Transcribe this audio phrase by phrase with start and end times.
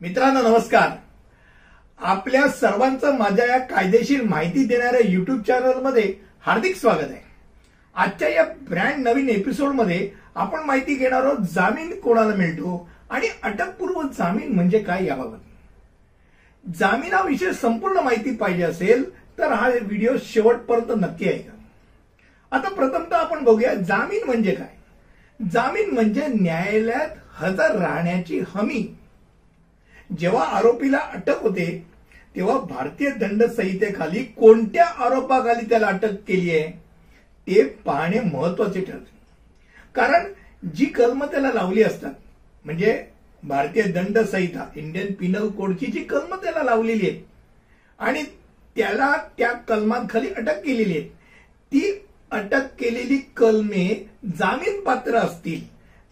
[0.00, 0.90] मित्रांनो नमस्कार.
[1.98, 7.20] आपल्या सर्वांचं माझ्या या कायदेशीर माहिती देणाऱ्या युट्यूब चॅनलमध्ये हार्दिक स्वागत आहे.
[7.96, 14.54] आजच्या या ब्रँड नवीन एपिसोडमध्ये आपण माहिती घेणार आहोत जामीन कोणाला मिळतो आणि अटकपूर्व जामीन
[14.54, 15.38] म्हणजे काय याबाबत.
[16.64, 19.04] जामिनाविषयी संपूर्ण माहिती पाहिजे असेल
[19.38, 21.52] तर हा व्हिडिओ शेवटपर्यंत नक्की ऐका.
[22.52, 24.74] आता प्रथमतः आपण बघूया जामीन म्हणजे काय.
[25.40, 28.86] जामीन म्हणजे न्यायालयात हजर राहण्याची हमी
[30.18, 31.66] जेव्हा आरोपीला अटक होते
[32.36, 36.70] तेव्हा भारतीय दंड संहितेखाली कोणत्या आरोपाखाली त्याला अटक केली आहे
[37.46, 39.18] ते पाहणे महत्त्वाचे ठरते.
[39.94, 40.32] कारण
[40.74, 42.12] जी कलम त्याला लावली असतात
[42.64, 43.02] म्हणजे
[43.42, 47.22] भारतीय दंड संहिता इंडियन पिनल कोडची जी कलम त्याला लावलेली आहे
[47.98, 48.22] आणि
[48.76, 51.08] त्याला त्या कलमांखाली अटक केलेली आहे
[51.72, 51.90] ती
[52.30, 53.86] अटक केलेली कलमे
[54.38, 55.60] जामीन पात्र असतील.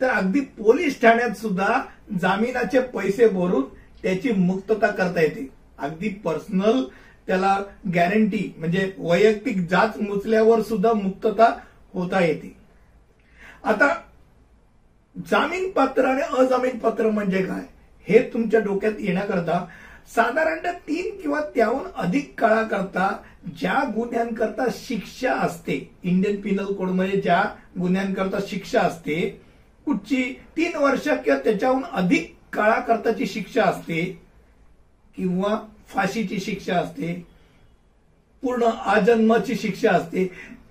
[0.00, 1.80] तर अगदी पोलीस ठाण्यात सुद्धा
[2.20, 3.64] जामिनाचे पैसे भरून
[4.02, 5.48] त्याची मुक्तता करता येते.
[5.78, 6.82] अगदी पर्सनल
[7.26, 7.56] त्याला
[7.94, 11.52] गॅरंटी म्हणजे वैयक्तिक जाच मुचल्यावर सुद्धा मुक्तता
[11.94, 12.54] होता येते.
[13.64, 13.88] आता
[15.30, 17.62] जामीन पात्र आणि अजामीन पात्र म्हणजे काय?
[18.06, 19.64] हे तुमच्या डोक्यात येण्याकरता
[20.14, 23.10] साधारणतः तीन किंवा त्याहून अधिक काळाकरता
[23.58, 27.42] ज्या गुन्ह्यांकरता शिक्षा असते इंडियन पिनल कोडमध्ये ज्या
[27.80, 29.20] गुन्ह्यांकरता शिक्षा असते
[29.86, 30.22] कुठची
[30.56, 34.22] तीन वर्ष किंवा त्याच्याहून अधिक काळाकरताची शिक्षा असते
[35.16, 35.56] किंवा
[35.88, 37.26] फाशीची शिक्षा असते
[38.42, 40.26] पूर्ण आजन्माची शिक्षा असते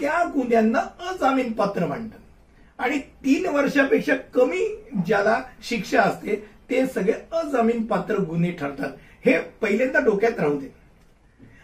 [0.00, 4.64] त्या गुन्ह्यांना अजामीन पात्र मांडतात आणि तीन वर्षापेक्षा कमी
[5.06, 6.36] ज्याला शिक्षा असते
[6.70, 8.90] ते सगळे अजामीन पात्र गुन्हे ठरतात.
[9.26, 10.66] हे पहिल्यांदा डोक्यात राहू दे.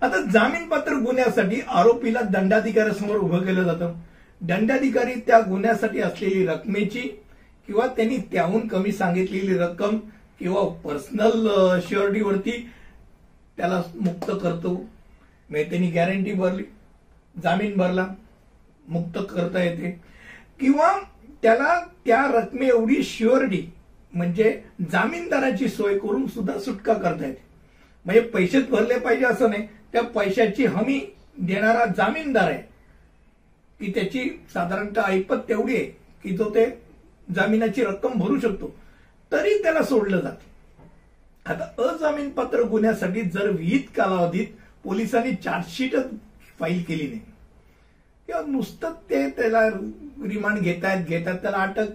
[0.00, 3.94] आता जामीन पात्र गुन्ह्यासाठी आरोपीला दंडाधिकाऱ्यासमोर उभं केलं जातं.
[4.40, 7.22] दंडाधिकारी त्या गुन्ह्यासाठी असलेली रकमेची
[7.66, 9.96] किंवा त्यांनी त्याहून कमी सांगितलेली रक्कम
[10.38, 11.48] किंवा पर्सनल
[11.80, 12.70] शुअरिटीवरती
[13.56, 14.72] त्याला मुक्त करतो.
[15.50, 16.62] म्हणजे त्यांनी गॅरंटी भरली
[17.42, 18.06] जामीन भरला
[18.88, 19.90] मुक्त करता येते.
[20.60, 20.92] किंवा
[21.42, 23.62] त्याला त्या रकमे एवढी श्युअरिटी
[24.12, 24.60] म्हणजे
[24.92, 27.42] जामीनदाराची सोय करून सुद्धा सुटका करता येते.
[28.04, 31.00] म्हणजे पैसेच भरले पाहिजे असं नाही त्या पैशाची हमी
[31.38, 32.62] देणारा जामीनदार आहे.
[33.80, 35.84] की त्याची साधारणतः ऐपत तेवढी आहे
[36.22, 36.66] की जो ते
[37.34, 38.74] जामिनाची रक्कम भरू शकतो.
[39.32, 40.44] तरी त्याला सोडलं जाते.
[41.46, 44.46] आता अजामीनपात्र गुन्ह्यासाठी जर विहित कालावधीत
[44.84, 46.10] पोलिसांनी चार्जशीटच
[46.58, 47.20] फाईल केली नाही.
[48.26, 51.90] किंवा नुसतं ते त्याला रिमांड घेतायत घेतात त्याला अटक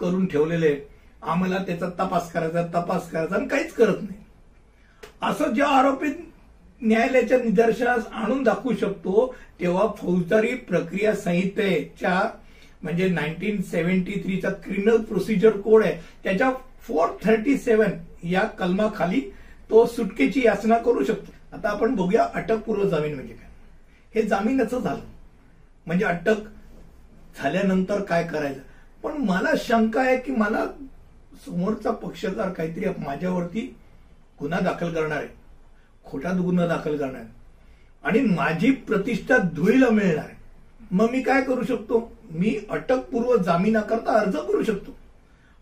[0.00, 0.76] करून ठेवलेले
[1.22, 4.24] आम्हाला त्याचा तपास करायचा तपास करायचा आणि काहीच करत नाही.
[5.22, 6.08] असं ज्या आरोपी
[6.80, 12.20] न्यायालयाच्या निदर्शनास आणून दाखवू शकतो तेव्हा फौजदारी प्रक्रिया संहितेच्या
[12.86, 16.00] म्हणजे नाईन्टीन सेव्हन्टी थ्रीचा क्रिमिनल प्रोसिजर कोड आहे?
[16.24, 17.90] त्याच्या फोर थर्टी सेव्हन
[18.26, 19.20] या कलमाखाली
[19.70, 21.56] तो सुटकेची याचना करू शकतो.
[21.56, 23.48] आता आपण बघूया अटकपूर्व जामीन म्हणजे काय.
[24.14, 25.00] हे जामीनाचं झालं.
[25.86, 26.36] म्हणजे अटक
[27.38, 28.60] झाल्यानंतर काय करायचं?
[29.02, 30.66] पण मला शंका आहे की मला
[31.46, 33.76] समोरचा पक्षकार काहीतरी माझ्यावरती
[34.40, 35.28] गुन्हा दाखल करणार आहे.
[36.04, 37.28] खोटा गुन्हा दाखल करणार आहे.
[38.04, 40.35] आणि माझी प्रतिष्ठा धुळीला मिळणार आहे.
[40.92, 42.12] मग मी काय करू शकतो?
[42.30, 44.96] मी अटकपूर्व जामिनाकरता अर्ज करू शकतो.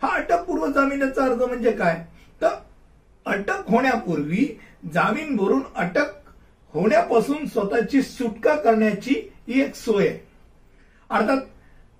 [0.02, 2.04] हा अटकपूर्व जामिनाचा अर्ज म्हणजे काय?
[2.42, 2.48] तर
[3.26, 4.58] अटक होण्यापूर्वी
[4.94, 6.12] जामीन भरून अटक
[6.74, 10.18] होण्यापासून स्वतःची सुटका करण्याची ही एक सोय आहे.
[11.10, 11.40] अर्थात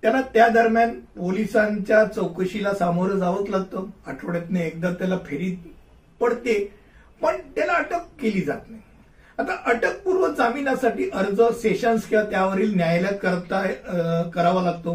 [0.01, 3.85] त्याला त्या दरम्यान पोलिसांच्या चौकशीला सामोरं जावंच लागतं.
[4.05, 5.55] आठवड्यातनं एकदा त्याला फेरी
[6.19, 6.73] पडते
[7.21, 8.81] पण त्याला अटक केली जात नाही.
[9.39, 13.61] आता अटकपूर्व जामिनासाठी अर्ज सेशन्स किंवा त्यावरील न्यायालयात करता
[14.33, 14.93] करावा लागतो.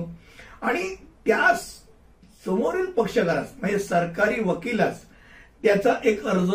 [0.62, 0.94] आणि
[1.26, 1.54] त्या
[2.44, 5.02] समोरील पक्षकारास म्हणजे सरकारी वकिलास
[5.62, 6.50] त्याचा एक अर्ज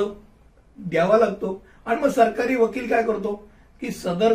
[0.77, 1.61] द्यावा लागतो.
[1.85, 3.33] आणि मग सरकारी वकील काय करतो?
[3.81, 4.33] की सदर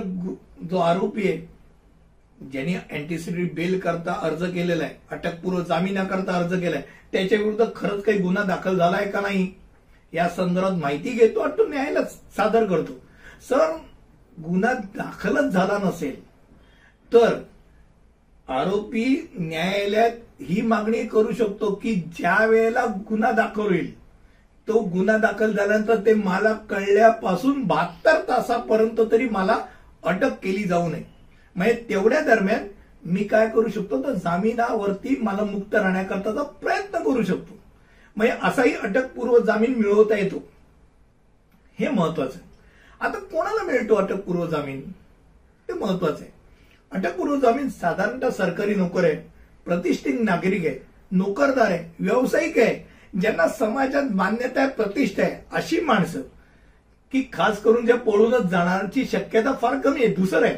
[0.71, 6.83] जो आरोपी आहे ज्यांनी अँटीसिडी बेल करता अर्ज केलेला आहे अटकपूर्व जामिनाकरता अर्ज केलाय
[7.13, 9.53] त्याच्या विरुद्ध खरंच काही गुन्हा दाखल झालाय का नाही?
[10.13, 12.07] या संदर्भात माहिती घेतो आणि तो न्यायालयात
[12.37, 12.93] सादर करतो.
[13.49, 13.77] सर
[14.45, 16.25] गुन्हा दाखलच झाला नसेल
[17.13, 17.43] तर
[18.49, 20.11] आरोपी न्यायालयात
[20.41, 24.01] ही मागणी करू शकतो की ज्या वेळेला गुन्हा दाखल होईल
[24.69, 29.59] तो गुन्हा दाखल झाल्यानंतर ते मला कळल्यापासून बहात्तर तासापर्यंत तरी मला
[30.03, 31.05] अटक केली जाऊ नये.
[31.57, 32.67] म्हणजे तेवढ्या दरम्यान
[33.05, 37.59] मी काय करू शकतो तर जामिनावरती मला मुक्त राहण्याकरताचा प्रयत्न करू शकतो.
[38.17, 40.43] म्हणजे असाही अटकपूर्व जामीन मिळवता येतो.
[41.79, 42.50] हे महत्वाचं आहे.
[43.01, 44.93] आता कोणाला मिळतो अटकपूर्व जामीन
[45.69, 46.33] ते महत्वाचं आहे.
[46.93, 49.17] अटकपूर्व जामीन साधारणतः सरकारी नोकर आहे
[49.65, 52.89] प्रतिष्ठित नागरिक आहे नोकरदार आहे व्यावसायिक आहे
[53.21, 56.21] ज्यांना समाजात मान्यता आहे प्रतिष्ठा आहे अशी माणसं.
[57.13, 60.57] की खास करून ज्या पळूनच जाणारची शक्यता फार कमी आहे दुसरं आहे.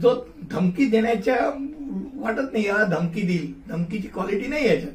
[0.00, 1.38] जो धमकी देण्याच्या
[2.14, 3.52] वाटत नाही या धमकी देईल.
[3.68, 4.92] धमकीची क्वालिटी नाही याच्यात.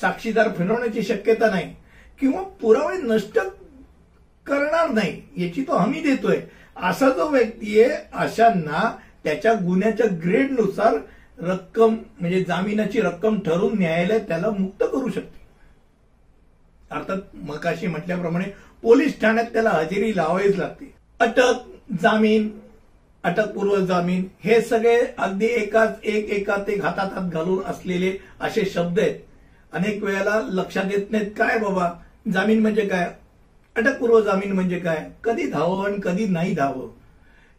[0.00, 1.76] साक्षीदार फिरवण्याची शक्यता नाही.
[2.20, 3.38] किंवा पुरावे नष्ट
[4.86, 6.40] करणार नाही याची तो हमी देतोय.
[6.76, 8.90] असा जो व्यक्ती आहे अशांना
[9.24, 10.96] त्याच्या गुन्ह्याच्या ग्रेडनुसार
[11.38, 15.44] रक्कम म्हणजे जामिनाची रक्कम ठरवून न्यायालय त्याला मुक्त करू शकते.
[16.90, 18.44] अर्थात मकाशी म्हटल्याप्रमाणे
[18.82, 20.92] पोलीस ठाण्यात त्याला हजेरी लावावीच लागते.
[21.20, 22.48] अटक जामीन
[23.24, 29.00] अटकपूर्व जामीन हे सगळे अगदी एकाच एक एकात एक हातात हात घालून असलेले असे शब्द
[29.00, 29.14] आहेत.
[29.72, 31.90] अनेक वेळेला लक्षात येत नाहीत काय बाबा?
[32.32, 33.12] जामीन म्हणजे काय?
[33.76, 35.10] अटकपूर्व जामीन म्हणजे काय?
[35.24, 36.90] कधी धावं आणि कधी नाही धावं.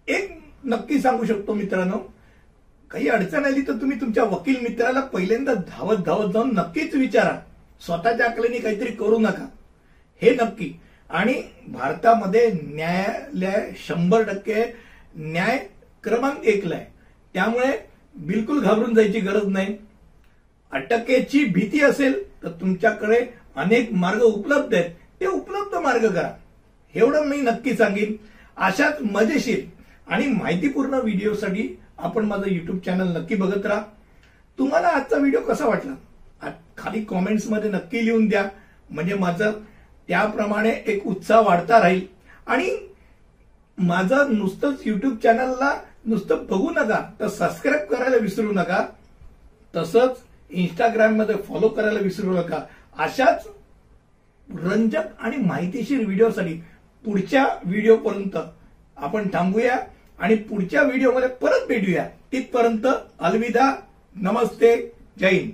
[0.07, 1.97] एक नक्की सांगू शकतो मित्रांनो
[2.91, 7.39] काही अडचण आली तर तुम्ही तुमच्या वकील मित्राला पहिल्यांदा धावत धावत जाऊन नक्कीच विचारा.
[7.81, 9.47] स्वतःच्या आकलेने काहीतरी करू नका.
[10.21, 10.79] हे नक्की.
[11.09, 14.73] आणि भारतामध्ये न्यायालय शंभर टक्के
[15.15, 15.69] न्याय
[16.03, 16.85] क्रमांक एकला आहे.
[17.33, 19.77] त्यामुळे बिलकुल घाबरून जायची गरज नाही.
[20.71, 23.25] अटकेची भीती असेल तर तुमच्याकडे
[23.55, 24.89] अनेक मार्ग उपलब्ध आहेत.
[25.21, 26.31] ते उपलब्ध मार्ग करा.
[26.95, 28.15] एवढं मी नक्की सांगेन.
[28.57, 29.65] अशाच मजेशीर
[30.07, 31.67] आणि माहितीपूर्ण व्हिडिओसाठी
[31.97, 33.81] आपण माझं युट्यूब चॅनल नक्की बघत राहा.
[34.57, 36.51] तुम्हाला आजचा व्हिडिओ कसा वाटला?
[36.77, 38.43] खाली कॉमेंट्समध्ये नक्की लिहून द्या.
[38.89, 39.51] म्हणजे माझं
[40.07, 42.01] त्याप्रमाणे एक उत्साह वाढता राहील.
[42.47, 42.69] आणि
[43.77, 45.73] माझं नुसतंच युट्यूब चॅनलला
[46.05, 48.85] नुसतं बघू नका तर सबस्क्राईब करायला विसरू नका.
[49.75, 50.17] तसंच
[50.49, 52.59] इंस्टाग्राममध्ये फॉलो करायला विसरू नका.
[52.97, 53.47] अशाच
[54.55, 56.53] रंजक आणि माहितीशीर व्हिडिओसाठी
[57.05, 58.37] पुढच्या व्हिडिओपर्यंत
[58.97, 59.77] आपण थांबूया
[60.19, 62.07] आणि पुढच्या व्हिडिओमध्ये परत भेटूया.
[62.31, 62.87] तिथपर्यंत
[63.19, 63.75] अलविदा.
[64.15, 64.91] नमस्ते.
[65.19, 65.51] जय हिंद.